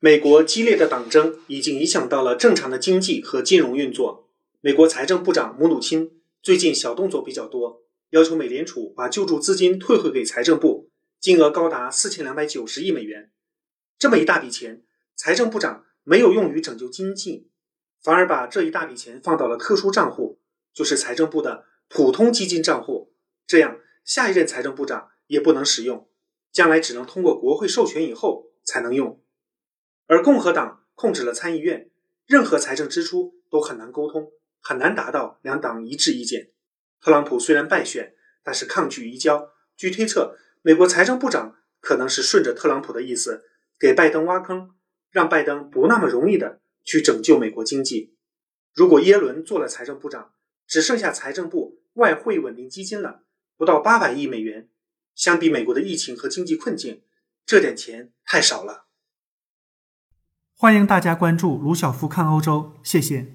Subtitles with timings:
[0.00, 4.28] 美国激烈的党争已经影响到了正常的经济和金融运作。
[4.60, 10.88] 美国财政部长姆努钦最近小动作比较多，要求美联储把救助资金退回给财政部，
[11.18, 13.32] 金额高达四千两百九十亿美元。
[13.98, 14.84] 这么一大笔钱，
[15.16, 17.48] 财政部长没有用于拯救经济，
[18.00, 20.38] 反而把这一大笔钱放到了特殊账户，
[20.72, 23.12] 就是财政部的普通基金账户。
[23.48, 26.08] 这样，下一任财政部长也不能使用，
[26.52, 29.20] 将来只能通过国会授权以后才能用。
[30.08, 31.90] 而共和党控制了参议院，
[32.26, 36.50] 任何财政支出都很难沟通，很难达到两党一致意见。
[36.98, 39.52] 特朗普虽然败选，但是抗拒移交。
[39.76, 43.44] 据推测，美国财政部长可能是顺着特朗普的意思，
[43.78, 44.70] 给拜登挖坑，
[45.10, 48.16] 让拜登不那么容易的去拯救美国经济。
[48.74, 50.32] 如果耶伦做了财政部长，
[50.66, 53.22] 只剩下财政部外汇稳定基金了，
[53.58, 54.70] 不到八百亿美元，
[55.14, 57.02] 相比美国的疫情和经济困境，
[57.44, 58.87] 这点钱太少了。
[60.60, 63.28] 欢迎大家关注卢晓夫看欧洲，谢谢。